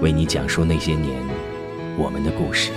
[0.00, 1.22] 为你讲述那些年
[1.96, 2.70] 我们的故事。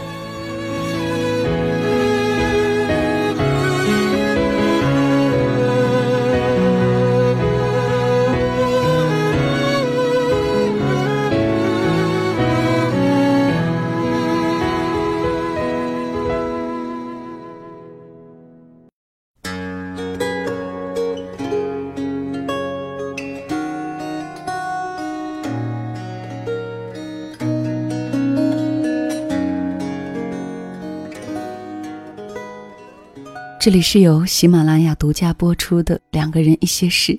[33.61, 37.13] 这里是由喜马拉雅独家播出的《两个人一些事》，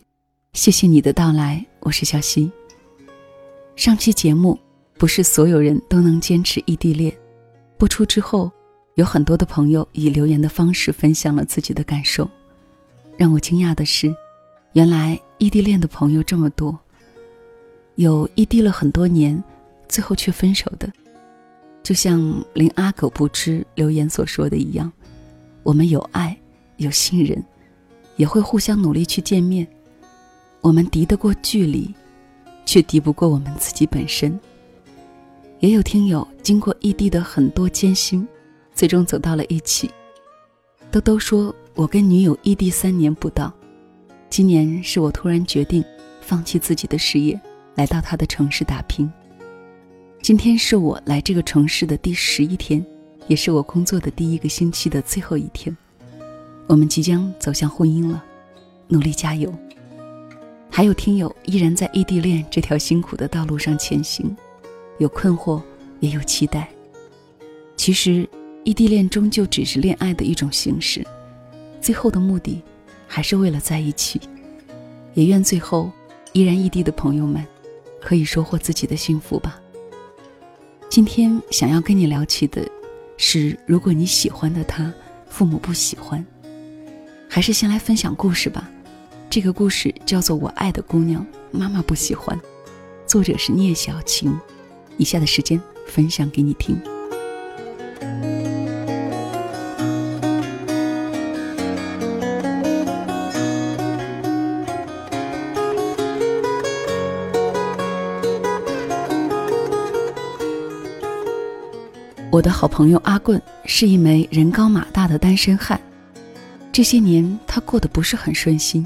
[0.54, 2.50] 谢谢你的到来，我是小溪。
[3.76, 4.58] 上期节目
[4.98, 7.16] 不是所有人都能坚持异地恋，
[7.78, 8.50] 播出之后，
[8.96, 12.28] 有很多的朋友以留言的方式分享了自己的感受。
[13.16, 14.12] 让我惊讶的是，
[14.72, 16.76] 原来异地恋的朋友这么多，
[17.94, 19.40] 有异地了很多年，
[19.88, 20.92] 最后却分手的，
[21.84, 24.92] 就像林阿狗不知留言所说的一样。
[25.62, 26.36] 我们有爱，
[26.76, 27.42] 有信任，
[28.16, 29.66] 也会互相努力去见面。
[30.60, 31.92] 我们敌得过距离，
[32.64, 34.38] 却敌不过我们自己本身。
[35.60, 38.26] 也有听友经过异地的很多艰辛，
[38.74, 39.90] 最终走到了一起。
[40.90, 43.52] 兜兜说：“我跟女友异地三年不到，
[44.28, 45.84] 今年是我突然决定
[46.20, 47.40] 放弃自己的事业，
[47.76, 49.10] 来到他的城市打拼。
[50.20, 52.84] 今天是我来这个城市的第十一天。”
[53.32, 55.74] 也是我工作的第一个星期的最后一天，
[56.66, 58.22] 我们即将走向婚姻了，
[58.88, 59.50] 努力加油。
[60.70, 64.36] 还有听友依然在异地恋这条辛苦的道路上前行，
[64.98, 65.62] 有困惑，
[66.00, 66.68] 也有期待。
[67.74, 68.28] 其实，
[68.64, 71.02] 异地恋终究只是恋爱的一种形式，
[71.80, 72.60] 最后的目的
[73.06, 74.20] 还是为了在一起。
[75.14, 75.90] 也愿最后
[76.34, 77.42] 依然异地的朋友们，
[77.98, 79.58] 可以收获自己的幸福吧。
[80.90, 82.62] 今天想要跟你聊起的。
[83.16, 84.92] 是，如果你喜欢的他，
[85.28, 86.24] 父母不喜欢，
[87.28, 88.68] 还是先来分享故事吧。
[89.30, 92.38] 这个故事叫做《我爱的姑娘》，妈妈不喜欢，
[93.06, 94.38] 作者是聂小晴。
[94.98, 96.78] 以下的时间分享给你听。
[112.42, 115.80] 我的好朋友阿棍是一枚人高马大的单身汉，
[116.72, 118.84] 这些年他过得不是很顺心，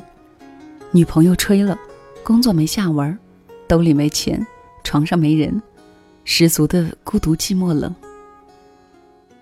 [0.90, 1.74] 女朋友吹了，
[2.22, 3.18] 工作没下文，
[3.66, 4.46] 兜里没钱，
[4.84, 5.62] 床上没人，
[6.26, 7.94] 十足的孤独寂寞冷。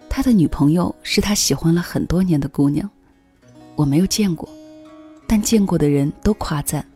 [0.08, 2.88] 他的女朋友是他喜欢了很多年的姑娘，
[3.74, 4.48] 我没有见过，
[5.26, 6.86] 但见过的人都夸赞。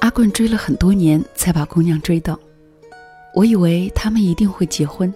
[0.00, 2.36] 阿棍追了很多年才把姑娘追到，
[3.32, 5.14] 我以为他们一定会结婚。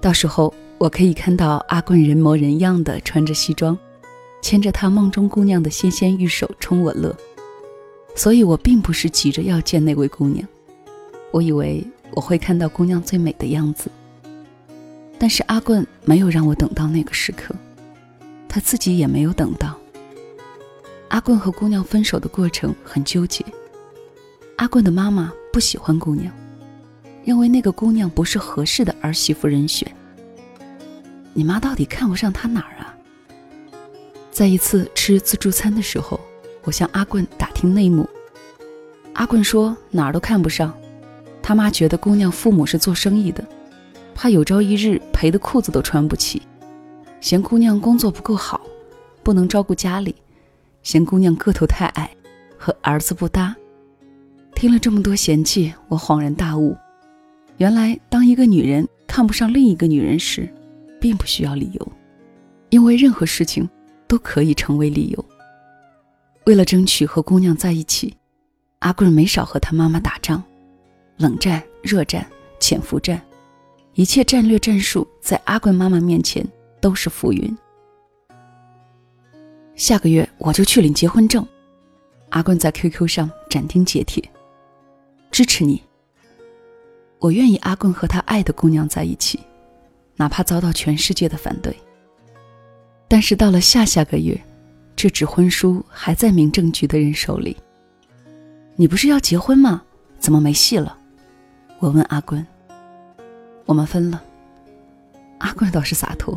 [0.00, 3.76] 到时候我可以看到阿棍人模人样的穿着西装，
[4.40, 7.14] 牵着他梦中姑娘的纤纤玉手冲我乐，
[8.14, 10.46] 所以我并不是急着要见那位姑娘，
[11.32, 13.90] 我以为我会看到姑娘最美的样子。
[15.18, 17.52] 但是阿棍没有让我等到那个时刻，
[18.48, 19.76] 他自己也没有等到。
[21.08, 23.44] 阿棍和姑娘分手的过程很纠结，
[24.56, 26.32] 阿棍的妈妈不喜欢姑娘。
[27.28, 29.86] 认为那个姑娘不是合适的儿媳妇人选。
[31.34, 32.96] 你妈到底看不上她哪儿啊？
[34.30, 36.18] 在一次吃自助餐的时候，
[36.64, 38.08] 我向阿棍打听内幕。
[39.12, 40.72] 阿棍说哪儿都看不上，
[41.42, 43.44] 他妈觉得姑娘父母是做生意的，
[44.14, 46.40] 怕有朝一日赔的裤子都穿不起，
[47.20, 48.62] 嫌姑娘工作不够好，
[49.22, 50.14] 不能照顾家里，
[50.82, 52.10] 嫌姑娘个头太矮，
[52.56, 53.54] 和儿子不搭。
[54.54, 56.74] 听了这么多嫌弃，我恍然大悟，
[57.58, 60.48] 原来当一个女人看不上另一个女人时，
[61.00, 61.92] 并不需要理由，
[62.70, 63.68] 因为任何事情
[64.06, 65.24] 都可以成为理由。
[66.46, 68.16] 为了争取和姑娘在一起，
[68.78, 70.42] 阿棍没少和他妈妈打仗，
[71.16, 72.24] 冷战、热战、
[72.60, 73.20] 潜伏战，
[73.94, 76.46] 一切战略战术在阿棍妈妈面前
[76.80, 77.58] 都是浮云。
[79.74, 81.44] 下个月我就去领结婚证，
[82.28, 84.22] 阿棍在 QQ 上斩钉截铁，
[85.32, 85.82] 支持你。
[87.18, 89.40] 我愿意阿棍和他爱的姑娘在一起。
[90.16, 91.72] 哪怕遭到全世界的反对，
[93.06, 94.36] 但是到了下下个月，
[94.96, 97.56] 这纸婚书还在民政局的人手里。
[98.74, 99.80] 你不是要结婚吗？
[100.18, 100.98] 怎么没戏了？
[101.78, 102.44] 我问阿棍。
[103.64, 104.20] 我们分了。
[105.38, 106.36] 阿棍倒是洒脱。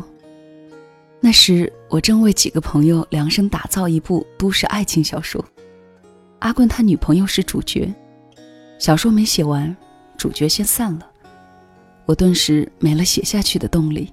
[1.18, 5.44] 那时我正为几个朋友量身打造一部都市爱情小说，
[6.38, 7.92] 阿棍他女朋友是主角，
[8.78, 9.76] 小说没写完，
[10.22, 11.06] 主角先散了。
[12.06, 14.08] 我顿时没了写下去的动力。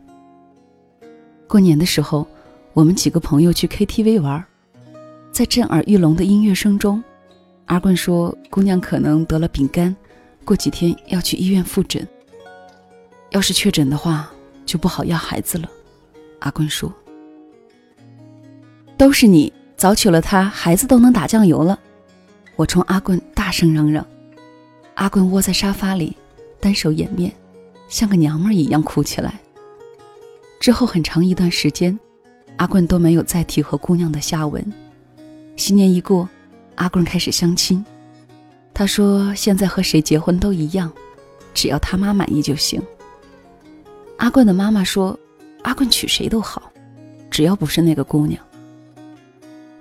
[1.47, 2.25] 过年的时候，
[2.73, 4.43] 我们几个朋友去 KTV 玩，
[5.31, 7.03] 在震耳欲聋的音乐声中，
[7.65, 9.95] 阿棍说姑娘可能得了丙肝，
[10.43, 12.07] 过几天要去医院复诊。
[13.29, 14.31] 要是确诊的话，
[14.65, 15.69] 就不好要孩子了。
[16.39, 16.91] 阿棍说
[18.97, 21.77] ：“都是你早娶了她，孩子都能打酱油了。”
[22.57, 24.03] 我冲阿棍大声嚷嚷，
[24.99, 26.13] 阿棍窝在沙发里，
[26.59, 27.31] 单手掩面。
[27.87, 29.39] 像个娘们儿一样哭起来。
[30.59, 31.97] 之后很长一段时间，
[32.57, 34.61] 阿棍都没有再提和姑娘的下文。
[35.55, 36.27] 新年一过，
[36.75, 37.83] 阿棍开始相亲。
[38.73, 40.91] 他说：“现在和谁结婚都一样，
[41.53, 42.81] 只要他妈满意就行。”
[44.17, 45.17] 阿棍的妈妈说
[45.63, 46.69] ：“阿棍娶谁都好，
[47.31, 48.37] 只要不是那个姑娘。”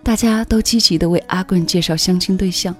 [0.05, 2.73] 大家都积极的为阿棍介绍相亲对象，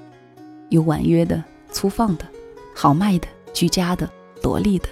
[0.69, 2.27] 有婉约的、粗放的、
[2.75, 4.09] 豪迈的、居家的、
[4.43, 4.89] 萝莉的。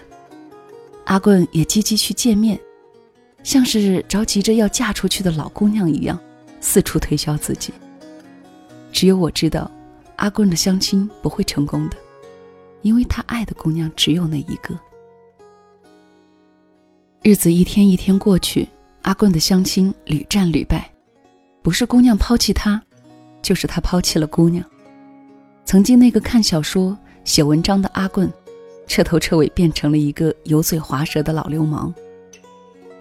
[1.04, 2.58] 阿棍也积极去见面，
[3.42, 6.18] 像是着急着要嫁出去的老姑娘一样，
[6.60, 7.72] 四处推销自己。
[8.92, 9.70] 只有我知道，
[10.16, 11.96] 阿棍的相亲不会成功的，
[12.82, 14.76] 因为他爱的姑娘只有那一个。
[17.22, 18.68] 日子一天一天过去，
[19.02, 20.90] 阿棍的相亲屡战屡败，
[21.62, 22.82] 不是姑娘抛弃他，
[23.42, 24.64] 就是他抛弃了姑娘。
[25.66, 28.32] 曾经那个看小说、写文章的阿棍。
[28.88, 31.92] 彻头彻尾变成了一个油嘴滑舌的老流氓。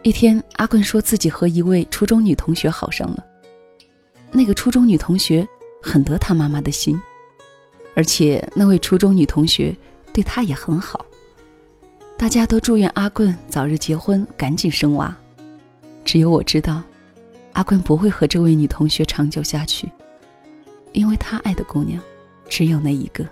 [0.01, 3.23] 一天，阿棍说自己和一位初中女同学好上了。
[4.31, 5.47] 那个初中女同学
[5.83, 6.99] 很得他妈妈的心，
[7.93, 9.77] 而且那位初中女同学
[10.11, 11.05] 对他也很好。
[12.17, 15.15] 大家都祝愿阿棍早日结婚，赶紧生娃。
[16.03, 16.81] 只有我知道，
[17.53, 19.87] 阿棍不会和这位女同学长久下去，
[20.93, 22.01] 因为他爱的姑娘
[22.47, 23.25] 只有那一个。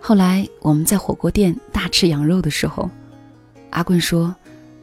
[0.00, 2.90] 后来我们在火锅店大吃羊肉的时候，
[3.70, 4.34] 阿棍说，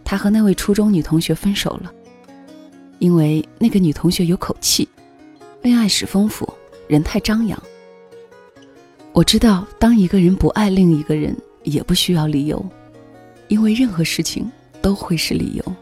[0.03, 1.91] 他和那位初中女同学分手了，
[2.99, 4.87] 因为那个女同学有口气，
[5.61, 6.47] 恋爱史丰富，
[6.87, 7.61] 人太张扬。
[9.11, 12.65] 我知道，当一个人不爱另一个人，也不需要理由，
[13.49, 14.49] 因为任何事情
[14.81, 15.75] 都会是理由。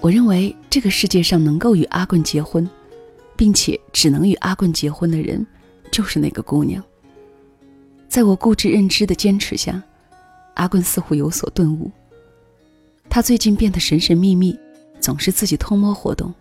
[0.00, 2.68] 我认为这个世界上能够与阿棍结婚，
[3.38, 5.46] 并且只能与阿棍结婚的人，
[5.92, 6.82] 就是那个姑娘。
[8.08, 9.80] 在我固执认知的坚持下，
[10.54, 11.88] 阿棍似乎有所顿悟。
[13.08, 14.58] 他最近变得神神秘秘，
[14.98, 16.34] 总是自己偷摸活动。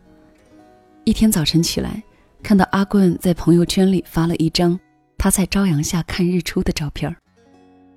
[1.04, 2.02] 一天早晨起来，
[2.42, 4.78] 看到阿棍在朋友圈里发了一张
[5.20, 7.16] 他在朝阳下看日出的照片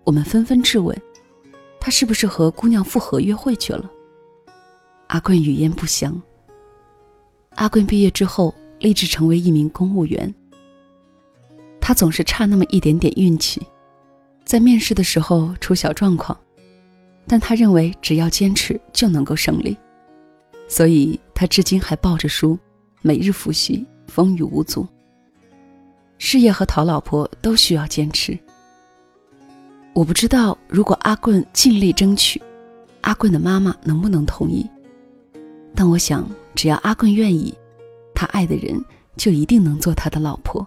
[0.05, 0.95] 我们纷纷质问，
[1.81, 3.91] 他是不是和姑娘复合约会去了？
[5.07, 6.21] 阿棍语焉不详。
[7.57, 10.35] 阿棍毕业之后立志成为一名公务员。
[11.81, 13.61] 他总是差那么一点点运气，
[14.45, 16.39] 在面试的时候出小状况，
[17.27, 19.77] 但他认为只要坚持就能够胜利，
[20.69, 22.59] 所以他至今还抱着书，
[23.03, 24.87] 每日复习，风雨无阻。
[26.19, 28.39] 事业和讨老婆都需要坚持。
[29.95, 32.41] 我不知道如果阿棍尽力争取，
[33.01, 34.69] 阿棍的妈妈能不能同意，
[35.75, 37.53] 但我想只要阿棍愿意，
[38.21, 38.79] 他爱的人
[39.17, 40.67] 就一定能做他的老婆。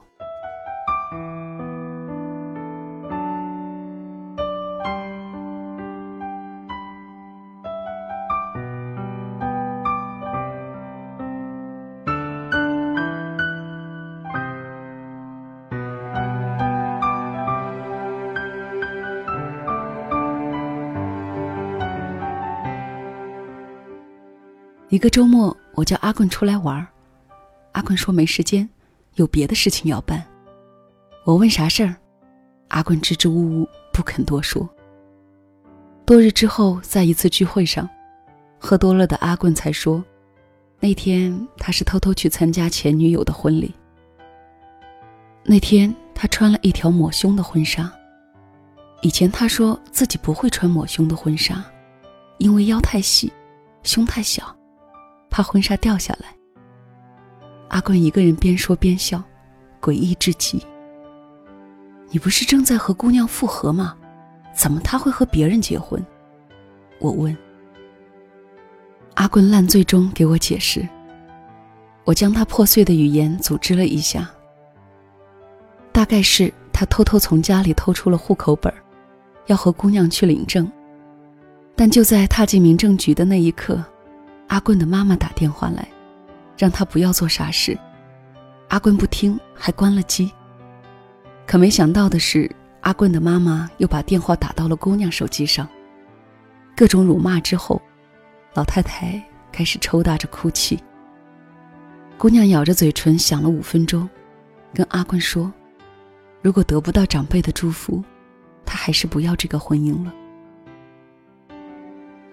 [24.90, 26.88] 一个周末，我叫阿棍出来玩儿
[27.74, 28.68] 阿棍说没时间，
[29.16, 30.24] 有别的事情要办。
[31.26, 31.96] 我问啥事儿，
[32.70, 34.68] 阿棍支支吾吾不肯多说。
[36.06, 37.90] 多日之后，在一次聚会上，
[38.60, 40.04] 喝多了的阿棍才说，
[40.80, 43.74] 那天他是偷偷去参加前女友的婚礼。
[45.44, 47.92] 那天他穿了一条抹胸的婚纱。
[49.02, 51.64] 以前他说自己不会穿抹胸的婚纱，
[52.38, 53.32] 因为腰太细，
[53.82, 54.56] 胸太小，
[55.30, 56.36] 怕婚纱掉下来。
[57.74, 59.20] 阿棍一个人边说边笑，
[59.82, 60.64] 诡异至极。
[62.12, 63.96] 你不是正在和姑娘复合吗？
[64.56, 66.00] 怎么他会和别人结婚？
[67.00, 67.36] 我问。
[69.16, 70.88] 阿棍烂醉中给我解释。
[72.04, 74.30] 我将他破碎的语言组织了一下。
[75.92, 78.72] 大概是他偷偷从家里偷出了户口本
[79.48, 80.72] 要和姑娘去领证。
[81.76, 83.84] 但就在踏进民政局的那一刻，
[84.50, 85.88] 阿棍的妈妈打电话来，
[86.58, 87.78] 让他不要做傻事。
[88.70, 90.32] 阿棍不听，还关了机。
[91.46, 92.50] 可没想到的是，
[92.82, 95.68] 阿棍的妈妈又把电话打到了姑娘手机上。
[96.76, 97.82] 各种辱骂之后，
[98.56, 100.80] 老太太开始抽打着哭泣。
[102.18, 104.10] 姑娘咬着嘴唇想了五分钟，
[104.74, 105.52] 跟阿棍说。
[106.42, 108.04] 如果得不到长辈的祝福，
[108.66, 110.14] 她还是不要这个婚姻了。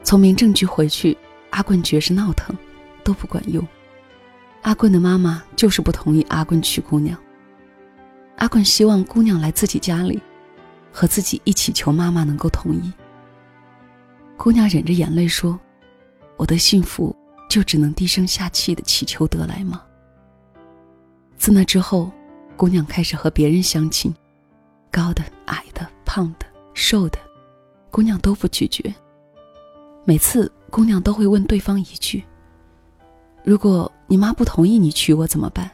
[0.03, 1.17] 从民政局回去，
[1.51, 2.57] 阿棍觉是闹腾，
[3.05, 3.67] 都不管用。
[4.63, 7.19] 阿棍的妈妈就是不同意阿棍娶姑娘。
[8.37, 10.21] 阿棍希望姑娘来自己家里，
[10.93, 12.93] 和自己一起求妈妈能够同意。
[14.37, 15.59] 姑娘忍着眼泪说
[16.37, 17.15] ：“我的幸福
[17.49, 19.83] 就只能低声下气的祈求得来吗？”
[21.37, 22.11] 自那之后。
[22.57, 24.15] 姑娘开始和别人相亲，
[24.91, 27.19] 高的、矮的、胖的、瘦的，
[27.91, 28.95] 姑娘都不拒绝。
[30.05, 32.23] 每次姑娘都会问对方一句
[33.45, 35.71] ：“如果你妈不同意你娶我怎么办？”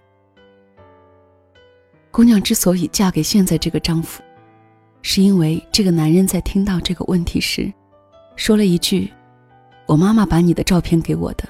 [2.11, 4.23] 姑娘之所以嫁给现在这个丈夫，
[5.03, 7.73] 是因为这个男人在听到这个问题时，
[8.37, 9.13] 说了一句
[9.87, 11.45] ：“我妈妈把你的照片给我的，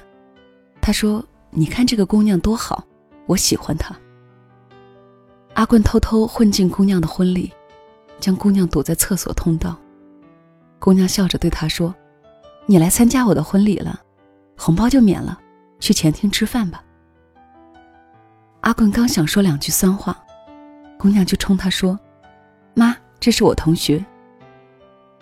[0.81, 2.85] 她说你看这个姑娘多好，
[3.27, 3.95] 我喜欢她。”
[5.55, 7.53] 阿棍偷偷混进姑娘的婚礼，
[8.19, 9.77] 将姑娘堵在厕所通道。
[10.79, 11.95] 姑娘笑着对他说
[12.67, 14.03] ：“你来参加我的婚礼了，
[14.59, 15.41] 红包就免了，
[15.79, 16.83] 去前厅吃饭吧。”
[18.63, 20.17] 阿棍刚想说两句酸话，
[20.99, 21.99] 姑娘就冲他说
[22.75, 24.05] ：“妈，这是我同学。”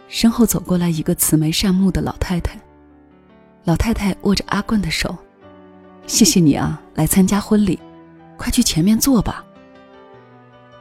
[0.08, 2.58] 身后走过来一个慈眉善目的老太太，
[3.64, 5.16] 老太太握着阿棍的手
[6.06, 7.78] ：“谢谢你啊，来参加婚礼，
[8.36, 9.44] 快去前面坐吧。”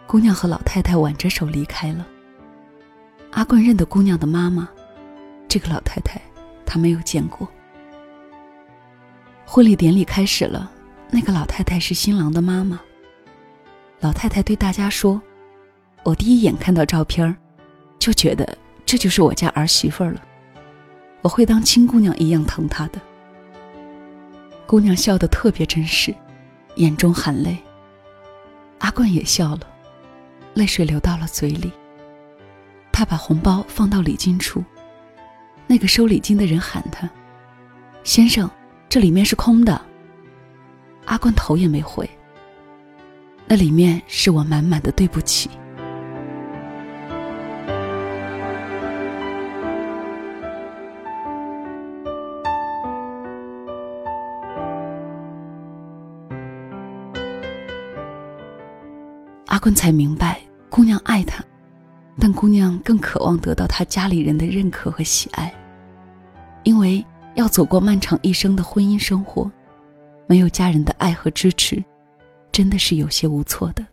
[0.06, 2.06] 姑娘和老太太挽着手离开了。
[3.32, 4.70] 阿棍认得姑娘的妈妈，
[5.48, 6.22] 这个老太太
[6.66, 7.48] 他没有见过。
[9.56, 10.72] 婚礼典礼开始了，
[11.12, 12.82] 那个老太太是新郎的妈妈。
[14.00, 15.22] 老太太对大家说
[16.02, 17.38] ：“我第一眼看到照片
[18.00, 20.20] 就觉得这就是我家儿媳妇了，
[21.22, 23.00] 我会当亲姑娘一样疼她的。”
[24.66, 26.12] 姑娘笑得特别真实，
[26.78, 27.56] 眼中含泪。
[28.80, 29.60] 阿棍也笑了。
[30.56, 31.72] 泪水流到了嘴里。
[32.92, 34.64] 他把红包放到礼金处，
[35.68, 37.08] 那个收礼金的人喊他
[38.04, 38.50] ：“先生，
[38.94, 39.82] 这里面是空的。”
[41.06, 42.08] 阿冠头也没回。
[43.48, 45.50] 那里面是我满满的对不起。
[59.48, 61.44] 阿坤才明白，姑娘爱他，
[62.20, 65.52] 但姑娘更渴望得到他家里人的认可和喜爱，
[66.62, 67.04] 因为
[67.36, 69.52] 要走过漫长一生的婚姻生活，
[70.28, 71.84] 没有家人的爱和支持，
[72.52, 73.86] 真的是有些无措的。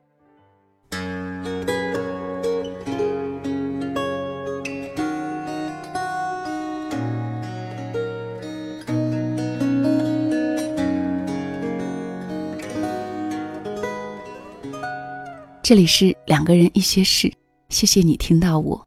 [15.62, 17.32] 这里是两个人一些事，
[17.68, 18.86] 谢谢你听到我。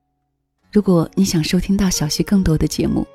[0.70, 3.08] 如果你想收听到小溪更多的节目，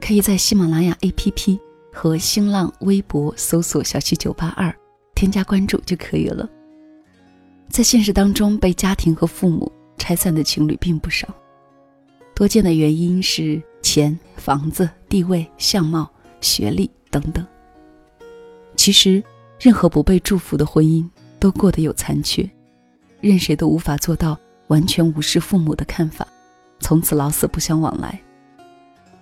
[0.00, 1.58] 可以在喜马拉雅 APP
[1.92, 4.74] 和新浪微博搜索“小七九八二”，
[5.14, 6.48] 添加关注就可以了。
[7.68, 11.26] 在现实当中，被家庭和父母拆散的情侣并不少，
[12.34, 16.08] 多见的原因是钱、房子、地位、相貌、
[16.40, 17.44] 学历等等。
[18.76, 19.22] 其实，
[19.58, 21.08] 任何不被祝福的婚姻
[21.40, 22.48] 都过得有残缺。
[23.20, 24.38] 任谁都无法做到
[24.68, 26.28] 完全无视父母的看法，
[26.78, 28.20] 从此老死不相往来。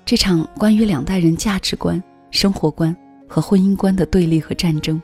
[0.06, 2.94] 这场关于两代人价值观、生活观
[3.26, 5.00] 和婚姻观的对立和战争，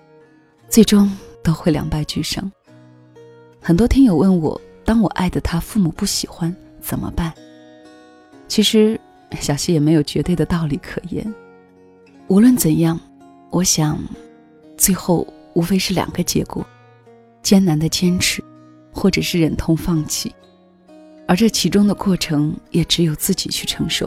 [0.69, 1.11] 最终
[1.43, 2.51] 都会两败俱伤。
[3.63, 7.33] 很多听友问我，当我爱的他父母不喜欢怎么办？
[8.47, 9.01] 其实
[9.41, 11.35] 小溪也没有绝对的道理可言。
[12.27, 13.01] 无论怎样，
[13.49, 13.99] 我想，
[14.77, 16.63] 最后无非是两个结果：
[17.43, 18.45] 艰难的坚持，
[18.93, 20.31] 或者是忍痛放弃。
[21.27, 24.07] 而这其中的过程，也只有自己去承受。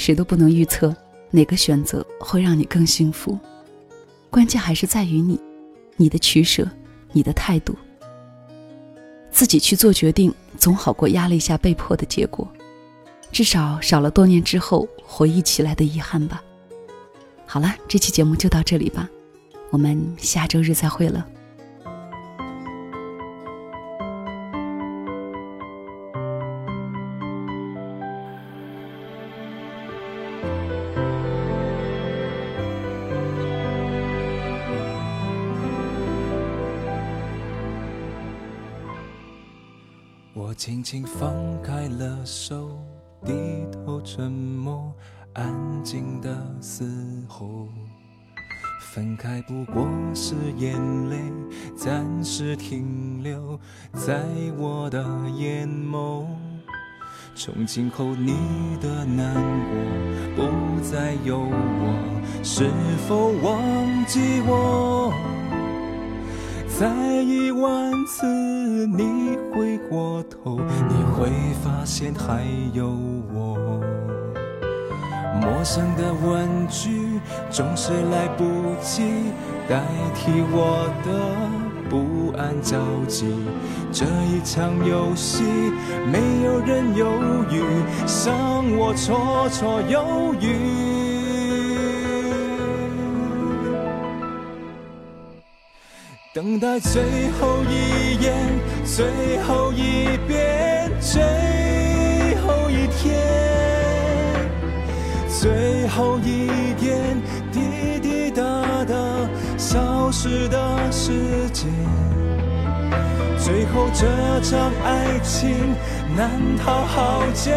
[0.00, 0.96] 谁都不能预测
[1.30, 3.38] 哪个选择会让你更幸福。
[4.30, 5.38] 关键还是在于你，
[5.96, 6.66] 你的取舍，
[7.12, 7.76] 你的态度。
[9.30, 12.50] 自己去做决定，总好过压力下被迫的结果，
[13.30, 16.42] 至少少了多年之后回忆起来的遗憾吧。
[17.44, 19.06] 好了，这期节目就到这里吧，
[19.68, 21.28] 我们下周日再会了。
[40.90, 41.32] 轻放
[41.62, 42.76] 开了手，
[43.24, 43.32] 低
[43.70, 44.92] 头沉默，
[45.34, 45.54] 安
[45.84, 46.84] 静的嘶
[47.28, 47.68] 吼。
[48.92, 50.74] 分开不过是眼
[51.08, 51.16] 泪
[51.76, 53.56] 暂时停留
[53.92, 54.24] 在
[54.58, 55.06] 我的
[55.36, 56.26] 眼眸。
[57.36, 58.34] 从今后你
[58.80, 59.32] 的难
[60.34, 62.68] 过不再有我，是
[63.06, 65.14] 否忘记我？
[66.66, 68.26] 再一万次
[68.86, 71.28] 你回过头，你会
[71.62, 72.86] 发现还有
[73.34, 73.80] 我。
[75.40, 78.44] 陌生的问句总是来不
[78.80, 79.02] 及
[79.68, 79.82] 代
[80.14, 81.10] 替我的
[81.90, 83.26] 不安着急。
[83.92, 85.42] 这一场游戏，
[86.10, 87.12] 没有人犹
[87.50, 87.62] 豫，
[88.24, 91.09] 让我绰绰有余。
[96.32, 97.02] 等待最
[97.40, 98.32] 后一眼，
[98.84, 101.20] 最后一遍，最
[102.46, 103.18] 后一天，
[105.26, 108.44] 最后一点滴滴答
[108.84, 108.94] 答
[109.58, 111.68] 消失的时间。
[113.36, 114.06] 最后这
[114.42, 115.74] 场爱情
[116.16, 116.30] 难
[116.64, 117.56] 逃浩劫，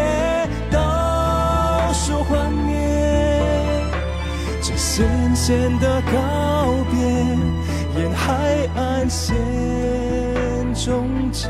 [0.68, 2.74] 倒数幻灭，
[4.60, 7.63] 这咸咸的告别。
[9.04, 11.48] 沿海岸线终结。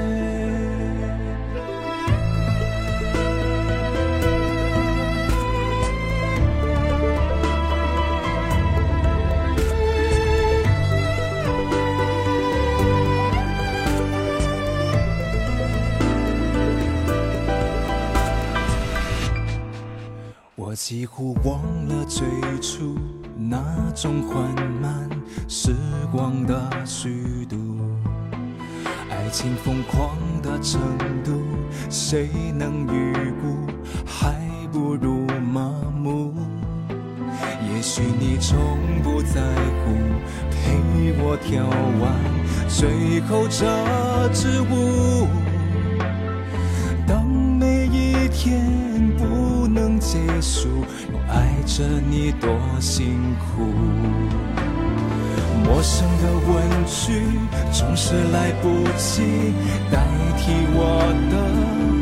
[20.57, 22.27] 我几乎忘了最
[22.61, 22.97] 初
[23.37, 23.63] 那
[23.95, 25.15] 种缓慢。
[25.49, 25.73] 时
[26.11, 27.44] 光的虚，
[29.35, 30.81] 情疯狂的程
[31.25, 31.43] 度，
[31.91, 33.67] 谁能预估？
[34.07, 34.33] 还
[34.71, 36.33] 不如麻木。
[37.69, 38.57] 也许你从
[39.03, 39.41] 不在
[39.83, 39.91] 乎，
[40.53, 41.67] 陪我跳
[42.01, 42.15] 完
[42.69, 45.27] 最后这支舞。
[47.05, 50.69] 当每一天不能结束，
[51.13, 54.54] 我爱着你多辛苦。
[55.65, 57.13] 陌生的问句
[57.73, 59.23] 总是来不及
[59.91, 59.99] 代
[60.39, 60.79] 替我
[61.31, 61.35] 的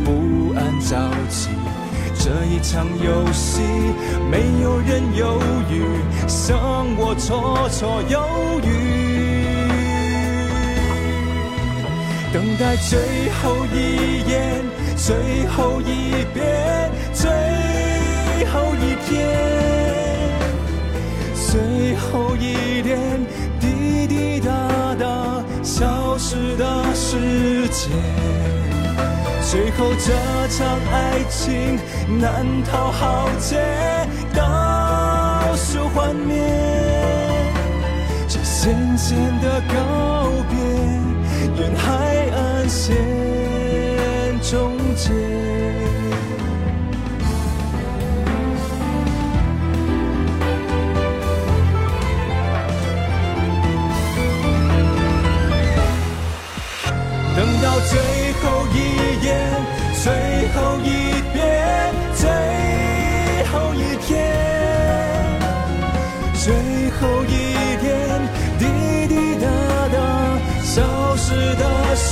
[0.04, 0.90] 不安着
[1.28, 1.48] 急。
[2.14, 3.60] 这一场游戏，
[4.30, 5.82] 没有人犹豫，
[6.28, 6.56] 剩
[6.96, 8.68] 我绰绰有余。
[12.32, 12.98] 等待最
[13.40, 14.64] 后一眼，
[14.96, 17.28] 最后一遍，最
[18.46, 19.10] 后一天，
[21.34, 22.98] 最后一点。
[24.12, 27.90] 滴滴答答消失的时间，
[29.50, 30.12] 最后这
[30.48, 31.78] 场爱情
[32.20, 33.56] 难逃浩劫，
[34.34, 36.36] 倒数幻灭，
[38.28, 39.74] 这渐渐的告
[40.50, 40.58] 别，
[41.62, 42.92] 沿海岸线
[44.42, 45.10] 终结。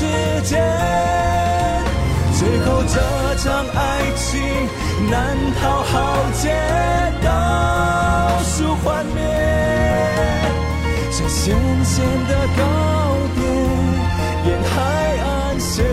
[0.01, 0.07] 时
[0.45, 0.65] 间，
[2.33, 2.97] 最后这
[3.37, 4.41] 场爱情
[5.11, 5.93] 难逃浩
[6.41, 6.49] 劫，
[7.23, 7.29] 倒
[8.43, 9.21] 数幻灭，
[11.13, 12.63] 这咸咸的告
[13.37, 13.45] 别，
[14.51, 14.73] 沿海
[15.19, 15.61] 岸。
[15.61, 15.85] 线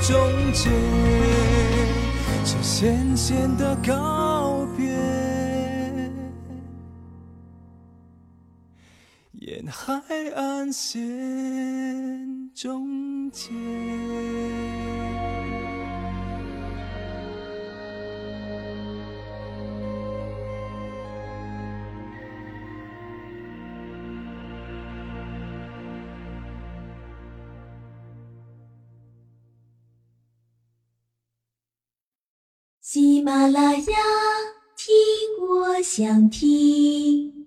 [0.00, 0.10] 终
[0.54, 0.70] 结，
[2.42, 4.86] 这渐渐的告别，
[9.32, 10.00] 沿海
[10.34, 11.02] 岸线
[12.54, 13.50] 终结。
[32.80, 33.82] 喜马拉雅，
[34.76, 34.92] 听
[35.40, 37.41] 我想听。